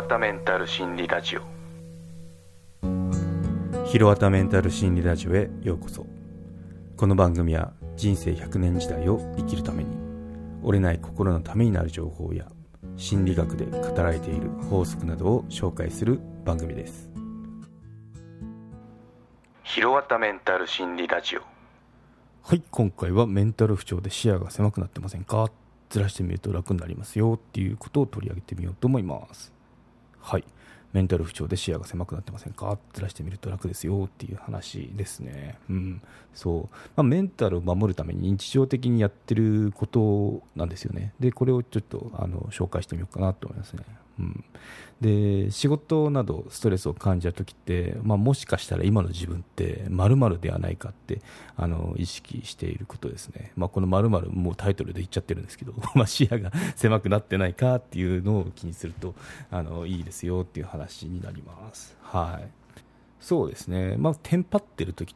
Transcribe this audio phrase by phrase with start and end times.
[0.00, 1.42] わたメンタル心理ラジオ。
[3.84, 6.06] ひろわたメンタル心理ラジオへようこそ。
[6.96, 9.94] この番組は人生100年時代を生きるために
[10.62, 12.46] 折れない心のためになる情報や
[12.96, 17.10] 心理学で語られている法則などを紹介する番組です。
[19.64, 21.42] ひろわたメンタル心理ラジオ。
[22.42, 25.50] はい今回はメンタル不調で視野が狭くなってませんか？
[25.90, 29.52] ずらしてみると楽になりますよっていうことを取り上げてみようと思います
[30.20, 30.44] はい
[30.92, 32.76] メンタル不調で視野が狭くなってませんか？
[32.92, 35.56] ずらしてみると楽ですよっていう話ですね。
[35.68, 36.02] うん。
[36.34, 36.76] そう。
[36.96, 41.14] まあ、メンタルを守るために日常的にやってることなんですよね。
[41.20, 43.84] で、これをちょっとあの紹介してみようかなと思いますね。
[44.18, 44.44] うん、
[45.00, 51.22] で仕事などストレスを感じた時って、まあ、もしかしたら今の自分って〇〇ではないかって
[51.56, 59.14] あの意識していることですね、まあ、この〇〇もうタイトルで言っちゃってるんですけど、 まあ、視野が狭くなってないかっていうのを気にすると
[59.50, 61.96] あのいいですよっていう話になります。
[62.02, 62.48] はい。
[63.20, 65.14] そうですね、まあ、テンパってる時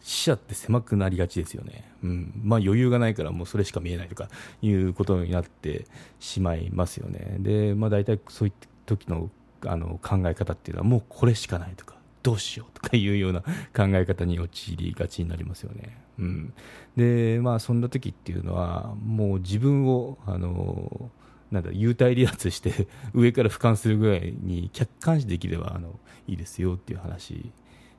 [0.00, 2.40] 視野って狭くなりがちですよね、うん。
[2.44, 4.28] まあ、余裕がないからもうそれしか見えないとか
[4.62, 5.86] いうことになって
[6.20, 7.36] しまいますよね。
[7.40, 9.30] で、まあ、大体そういった時の
[9.64, 16.52] あの考え方っていうのはもうこれしかないとかどうしようとかいうような考え方に陥りがちになりますよね、うん、
[16.96, 21.10] でまあそんな時っていうのはもう自分をあの
[21.50, 27.52] なんだ幽体離脱して上から俯瞰するぐらいに客観視できればあのいいですよっていう話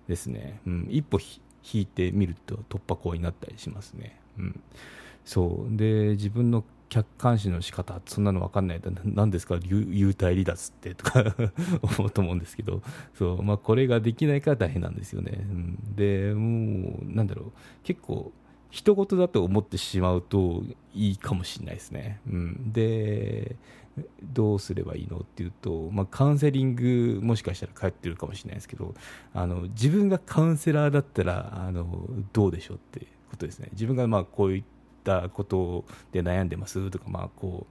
[0.08, 1.20] ですね、うん、一歩
[1.74, 4.20] 引いてみると突破口になったりしますね。
[4.38, 4.60] うん、
[5.26, 5.76] そう。
[5.78, 8.80] で自分の客観視の仕方そんなの分かんない。
[8.80, 9.56] と何ですか？
[9.56, 11.36] 幽体離脱ってとか
[12.00, 12.82] 思うと思うんですけど。
[13.14, 17.52] そう、まあ、これができないから大変なんですよね、うん、でもうなんだろう。
[17.84, 18.32] 結構
[18.70, 20.64] 人事だと思ってしまうと
[20.94, 23.56] いいかもしれないですね、うん、で
[24.22, 28.94] どうすればいいのっていうと、まあ、カウンセリングもしかしたら通ってるかもしれないですけど
[29.34, 33.70] あの自分がカウンセラーだったらあのどうでしょうってことですね。
[33.74, 34.64] 自分がまあこういっ
[35.04, 37.68] たことで悩んでますとか、まあ、こ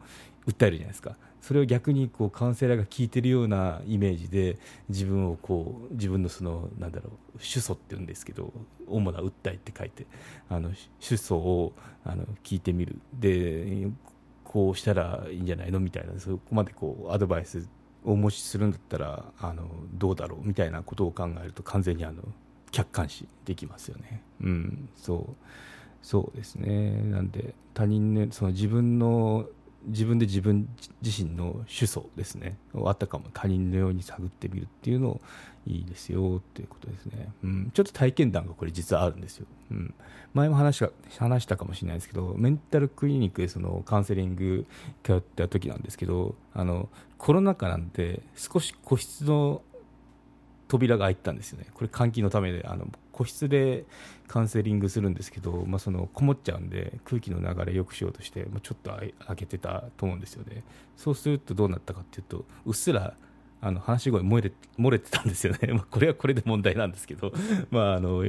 [0.46, 1.16] う訴えるじゃないですか。
[1.40, 8.52] それを逆にこうカウンセラーが聞いてるようなイメージで自分をこう自分のそのなんだろう主訴って言うんですけど
[8.88, 10.06] 主な訴えって書いて
[10.48, 11.72] あの主訴を
[12.04, 12.98] あの聞いてみる。
[13.14, 13.88] で
[14.48, 17.68] こうしたらいいんじゃないのみたいなそこまでこうアドバイス
[18.04, 22.22] をもしするんだったらあのどうだろうみたいなことを考えると完全にあの
[22.70, 24.22] 客観視できますよね。
[24.42, 25.46] うん、そう。
[26.02, 27.02] そうですね。
[27.02, 29.46] なんで他人ねその自分の
[29.86, 30.68] 自分で自分
[31.02, 32.56] 自身の主訴ですね。
[32.84, 35.20] あったかも他人のように探ってみるっていうのを
[35.66, 39.94] いいですよっていうことですね、うん、ちょっと体験談がこれ実はあるんですよ、うん、
[40.32, 40.84] 前も話し
[41.18, 44.66] 話したかもしれないですけどメンタルクリニックでそのカウンセリング
[45.02, 49.62] 通った時なんですけどあのコロナ禍なんで少し個室の
[50.68, 51.66] 扉が開いたんですよね。
[51.74, 53.86] これ換気のためであの個室で
[54.28, 60.62] カウンセリングするんですけど、まあ、そのこもっちゃうんで空気の流れ良くしようとして、まあ、ちょっと開けてたと思うんですよね。
[60.96, 63.14] そうするとどうなったかっていうとうっすら
[63.60, 67.32] あの話し声漏れ漏れてたんですよね、 まあ、これはこれで問題なんですけど、
[67.70, 68.24] まああの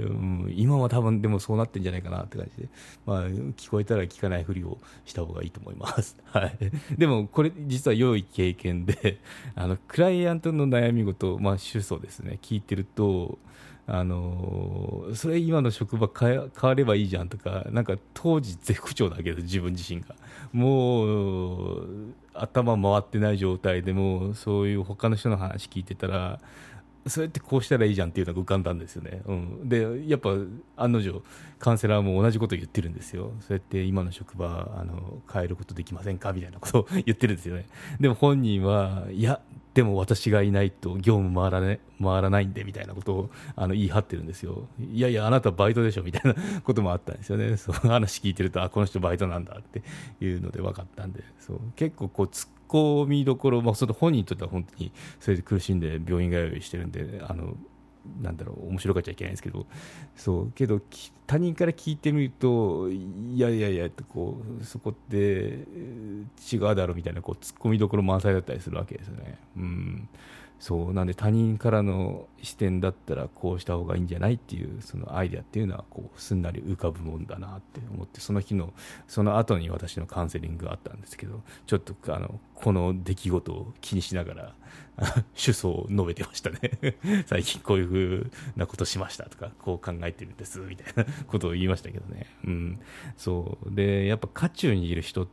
[0.50, 2.70] 今は多分でもそうなってんじゃないかなって感じで、
[3.06, 6.58] まあ、聞こえたら聞かないふりをした方がいいと思います、 はい、
[6.98, 9.20] でもこれ実は良い経験で
[9.56, 12.40] あのクライアントの悩み事、まあ、主訴ですね。
[12.42, 13.38] 聞いてると
[13.88, 20.16] あのそれ今の職場変わればいいじゃんとかなんか当時絶不調だけど自分自身が。
[20.54, 26.40] もう頭回ってない状態でもそういう他の人の話聞いてたら
[27.06, 30.32] そうやってこうしたらいいじゃんっていうのが浮かんだんですよね、うん、でやっぱ
[30.76, 31.22] 案の定
[31.60, 33.32] カウンセラーも同じこと言ってるんですよ。
[33.42, 36.34] そうやって今の職場あの変えることできませんか？
[36.34, 37.66] みたいなことを言ってるんですよね。
[38.00, 39.42] でも本人はいや
[39.78, 44.68] でも私がいないと業務回ら,、ね、回らないんでみたいなことをあの言い張ってるんですよ。
[44.80, 47.58] いやいや、あなたバイトでしょみたいな こともあったんですよね。
[47.58, 49.84] そう話聞いてると、あ、この人バイトなんだって
[50.20, 57.56] いうので分かったんで、そう結構こう突っ込みどころ、まあ、その本人にとっては本当にそれで苦しんで病院通いしてるんで、あの
[58.22, 59.66] なんだろう面白がっちゃいけないんですけど
[60.16, 60.82] そうけど
[61.26, 65.16] 他人から聞いてみるといやいやいやこうそこって
[66.52, 69.38] 違うだろみたいなこう突っ込みどころ満載だったりするわけですよね。
[69.58, 70.10] うん
[70.60, 78.74] そうなんで他人からの視点だったらこうした方がいいんじゃないっていうそのアイデアっていうのはこうすんなり浮かぶもんだなって思ってその日の
[79.08, 84.56] その後に私のカウンセリングがあったんですけどちょっとあのこの出来事を気にしながら
[85.36, 86.60] 主訴を述べてましたね。
[87.28, 92.80] 最近こういうふうなことしましたとかこう考えてるんですみたいなことを言いましたけどね、うん、
[93.16, 93.76] そう。
[93.76, 95.28] でやっぱ渦中にいる人っ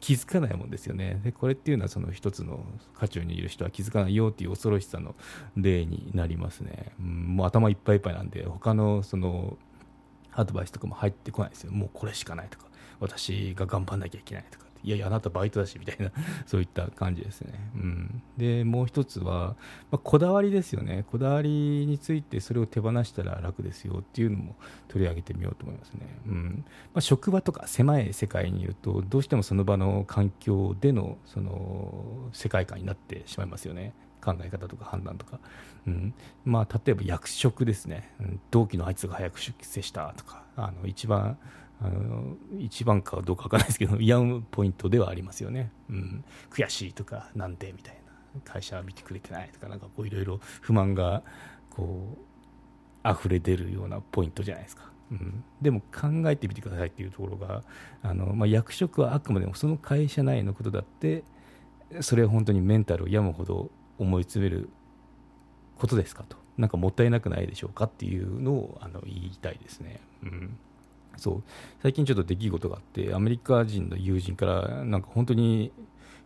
[0.00, 1.20] 気づかないもんですよね。
[1.24, 2.64] でこれっていうのはその一つの
[2.94, 5.14] 渦中にいる人は気づかないよっていう恐ろしさの
[5.56, 9.56] 例になりますね、うん、もう頭いっぱいいっぱいなんで他のその
[10.32, 11.72] アドバイスとかも入ってこないですよ。
[11.72, 12.66] もうこれしかないとか
[13.00, 14.67] 私が頑張んなきゃいけないとか。
[14.82, 16.12] いやいやあなたバイトだしみたいな
[16.46, 19.56] そういった感じですね、うん、でもう一つは、
[19.90, 21.04] まあ、こだわりですよね。
[21.10, 24.56] こだわりについてそれを手放したら楽ですよっていうのも
[24.88, 26.64] 取り上げてみようと思いますね、うん。
[26.94, 33.92] まあ、職場とか狭い世界にいるとどうしてもその場の環境でのその世界観になってしまいますよね。
[34.20, 35.38] 考え方とか判断とか、
[35.86, 36.14] うん。
[36.44, 41.38] まあ、例えば役職ですね、うん、同期のあいつが早く出世したとかあの一番
[41.80, 48.08] あの一番かどうかわからないですけど 嫌むポイントではありますよね、うん、悔しいとかなんでみたいな。
[48.44, 51.22] 会社は見てくれてないとかなんかこういろいろ不満が
[51.70, 52.16] こ
[53.04, 57.62] う溢れ出るようなポイントじゃないですか、うん、でも考えてみてくださいっていうところが
[58.02, 61.24] あの、まあ、役職はあくまでもその会社内のことだって
[62.00, 64.68] それは本当にメンタルを病むほど思い詰める
[65.78, 66.36] ことですかと。
[66.58, 70.00] なんかもったいなくないでしょうかっていうのをあの言いたいですね。
[70.24, 70.58] うん。
[71.16, 71.42] そう。
[71.82, 75.72] 最近ちょっと出来事があってアメリカ人の友人からなんか本当に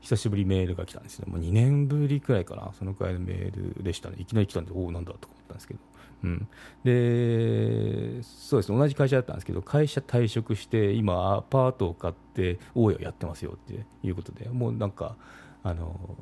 [0.01, 1.27] 久しぶりメールが来たんですね。
[1.31, 4.17] もう2年ぶりくらいかなそのくらいのメールでしたね。
[4.19, 5.81] いきなり来たんでおおなんだと思ったんですけど、
[6.25, 6.49] うん、
[6.85, 15.17] でそうです同じ会社だったんですけど会社退職して今アパートを買って大家をやってますよっていうことでもうなんか
[15.63, 16.17] あの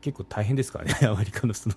[0.00, 1.76] 結構大変ですからね、 アメリカのその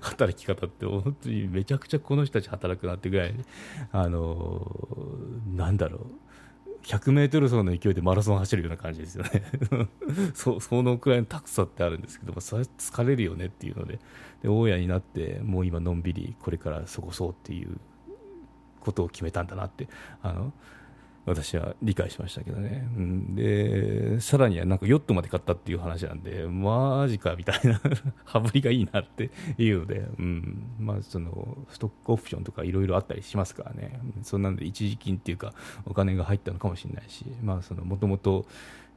[0.00, 3.34] 働き方って、本当にめちゃくちゃこの人たち働くなってぐらい、
[3.92, 4.66] あの
[5.54, 6.00] なんだろう。
[6.82, 9.42] 100メートル走の勢いでマラソン走るような感じですよね。
[10.34, 13.98] そそのくらいのタクさってあるんですけどそれ疲れるよねっていうので。
[14.42, 17.78] で大家になってもう今のんびりこれから過ごそうっていう
[18.80, 19.88] ことを決めたんだなって。
[20.22, 20.54] あの
[21.26, 27.80] 私は理解しましたけどね、うん、でさらにはなんかヨットまで買ったっていう話なんで、マジかみたいな
[28.24, 30.64] 羽振りがいいなっていうので、うん。
[30.78, 35.52] まあ、そのストックオプションとかいろいろあったりしますからね、そんなんで一時金っていうか、
[35.84, 38.46] お金が入ったのかもしれないし、もともと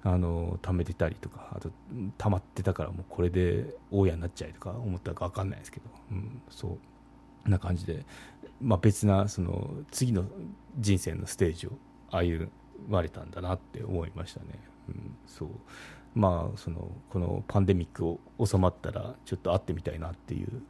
[0.04, 1.72] 貯めてたりとか、あと
[2.18, 7.50] 溜まってたから、もうこれで大家になっちゃいとか思ったか分かんないですけど、うん、そう。
[7.50, 8.06] な感じで、
[8.62, 10.26] まあ、別なその次の
[10.80, 11.72] 人生のステージを
[12.14, 12.50] 歩
[12.88, 14.48] まれたんだなって思いましたね。
[14.90, 15.50] うん、そう
[16.16, 20.62] まあそのこのパンデミックを収まったらちょっと会ってみたいなっていう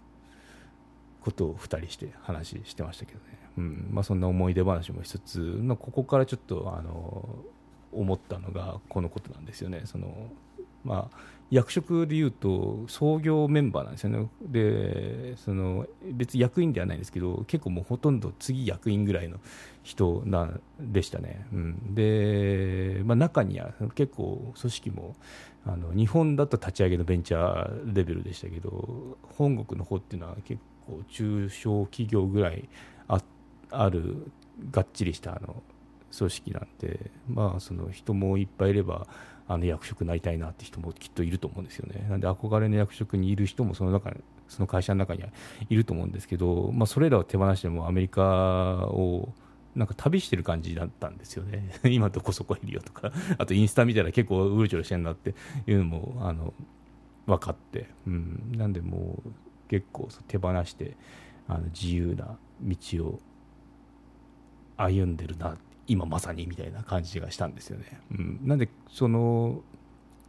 [1.21, 3.25] ことを2人して話してましたけどね、
[3.57, 7.27] うんまあ、そんな思い出話もしつつまここからちょっとあの
[7.91, 9.81] 思ったのがこのことなんですよね。
[9.85, 10.31] その
[10.83, 11.17] まあ、
[11.53, 14.27] 役職でいうと創業メンバーなんですよね。
[14.41, 19.37] でその別に役員ではないんですけど結構もうほとんど次役員ぐらいの
[19.83, 20.49] 人な
[20.79, 25.15] でしたね、うん、で、まあ、中には結構組織も
[25.65, 32.67] あの日本だと立ち上げのベンチャーレベルでしたけど本国の方っていうのは結構中小企業ぐらい
[33.07, 33.21] あ
[33.69, 34.31] ある
[34.71, 35.61] がっちりしたあの
[36.17, 39.07] 組織なんで、まあ、その人もいっぱいいれば
[39.53, 42.05] あの役職になりたいなって人もきっといると思うんですよね。
[42.09, 44.11] なんで憧れの役職にいる人もその中
[44.47, 45.29] その会社の中には
[45.69, 48.21] いると思うんですけど、まあ、それらを手放してもアメリカ
[48.87, 49.33] を
[49.75, 51.71] なんか旅してる感じだったんですよね。
[51.89, 55.33] 今どこそこいるよとか、あとインスタ見たら結構うろちょろしてんなって
[55.65, 56.53] いうのもあの
[57.25, 59.31] 分かって、うん、なんでもう
[59.69, 60.95] 結構手放して
[61.47, 63.19] あの自由な道を
[64.77, 67.99] 歩んでるなっ今まさにみたいな感じがしたんですよね。
[68.11, 69.61] うん、なんでその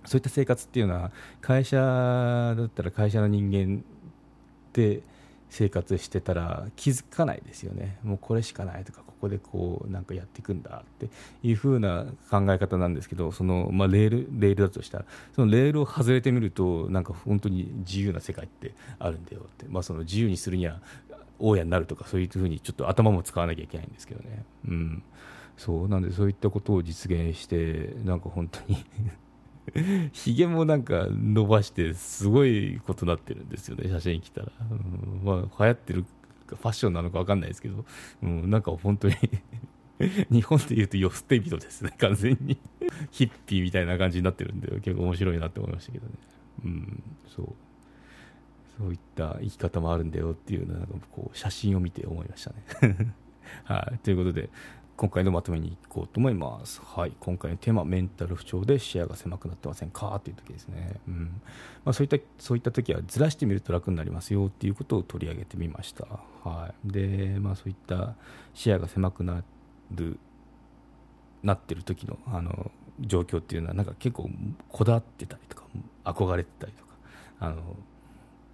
[0.05, 3.85] そういった生活っていうのは会社だったら会社の人間
[4.73, 5.03] で
[5.49, 7.99] 生活してたら気づかないですよね。
[8.03, 11.09] もうこれしかないとかここでこうなんかやっていくんだって
[11.43, 20.81] いう風な考え方なんですけどその、まあ、レールレールだとしたらそのレールを外れてみるとなんか本当に自由な世界ってあるんだよって、まあ、その自由にするには
[21.39, 24.45] 大家になるとかそういう風にちょっと頭も使わなきゃいけないんですけどね。
[24.67, 25.03] うん
[25.57, 28.85] そうなんでそういったことを実現してなんか本当に
[30.13, 36.05] ひげもなんか伸ばしてすごいことになってるんですよね写真来たら、うん、まあ流行ってる
[36.49, 37.85] ファッションなのか分かんないですけど、
[38.23, 39.15] うん、なんか本当に
[40.31, 42.59] 日本でいうとよ捨て人ですね完全に。
[43.11, 46.13] ヒッピーみたいな感じになってるんで結構面白いなって思いましたけどね。
[46.65, 47.03] うん
[47.35, 47.47] そう。
[48.79, 53.15] そういった生き方もあるんだよっていうのなんかこう写真を見て思いましたね。
[53.65, 54.51] はい、ということで
[54.97, 56.81] 今回のまとめにいこうと思います。
[56.85, 60.21] はい、今回のテーマ、メンタル不調で視野が狭くなってませんか？
[60.23, 61.01] という時ですね。
[61.09, 61.41] うん
[61.85, 66.07] まあ、そういったそういった時はずらしてみると楽になりますよっていうことを取り上げてみました。
[66.45, 68.15] はい、で、まあ、そういった
[68.55, 69.43] 視野が狭くな
[69.91, 70.19] る
[71.43, 72.71] なってる時のあの
[73.01, 74.31] 状況っていうのはなんか結構
[74.69, 75.65] こだわってたりとか
[76.05, 76.91] 憧れてたりとか
[77.41, 77.57] あの、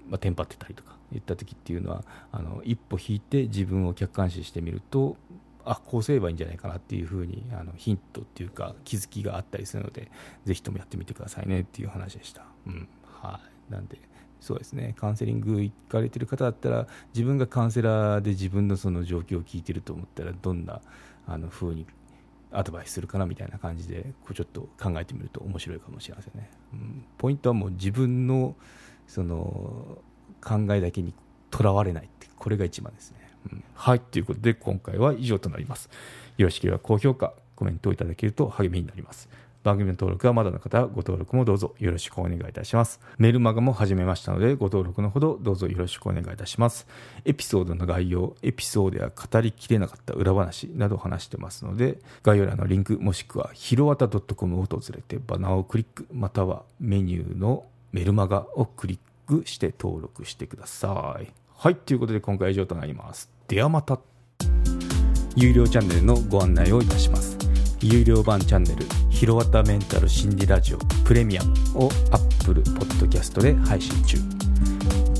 [0.08, 5.16] まあ、テンパってたりとか言った時っていうのはあの一歩引いて自分を客観視してみると
[5.64, 10.10] あこうすればいいんじゃないかなっていうふうにあのヒントっていうか気づきがあったりするので
[10.44, 12.44] ぜひともやってみてくださいねっていう話でした。
[12.66, 13.98] うんはい、なんで
[14.40, 20.80] そうですねカウンセリング行かれてる方だったら自分がカウンセラーで自分のその状況を聞いてると思ったらどんな
[21.26, 21.86] あの風に
[22.52, 26.50] アドバイスするかなみたいな感じでこうちょっと考えてみると面白いかもしれませんね。
[26.72, 28.56] うん、ポイントはもう自分の
[29.06, 29.98] その
[30.42, 31.14] 考えだけに
[31.50, 33.19] とらわれないってこれが一番ですね。
[33.50, 35.88] うん、はいということで今回は以上となります。
[36.36, 39.28] よろしければ高評価コメントをいただけると励みになります。
[39.62, 43.00] 番組の登録はまだの方はご登録もどうぞよろしくお願いいたします。
[43.18, 46.86] メルマガも始めましたのでご登録のほどどうぞよろしくお願いいたします。
[47.24, 61.39] エピソードの概要、エピソードや語りきれなかった裏話などを話してますので概要欄のリンクもしくはひろわた .com を訪れてバナーをクリックまたはメニューのメルマガをクリックして登録してください。
[61.62, 63.28] はい、ということで今回は以上となります。
[63.46, 64.00] ではまた。
[65.36, 67.36] 有料チャンネルのご案内をいたします。
[67.82, 74.16] 有料版チャンネル「ひろわたメンタル心理ラジオプレミアム」を Apple Podcast で配信中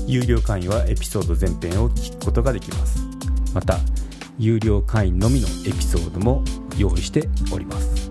[0.07, 3.03] 有料会員はエピソード全編を聞くことができます
[3.53, 3.77] また
[4.39, 6.43] 有料会員のみのエピソードも
[6.77, 8.09] 用意しております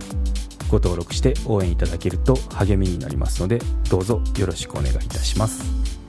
[0.68, 5.99] ご登録して応援いただけると励みになりますのでどうぞよろしくお願いいたします